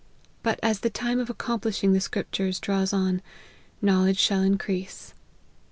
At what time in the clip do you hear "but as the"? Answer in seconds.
0.41-0.89